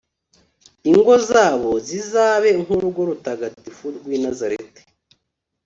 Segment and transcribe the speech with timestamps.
[0.91, 4.81] ingo zabo zizabe nk'urugo rutagatifu rw'i nazareti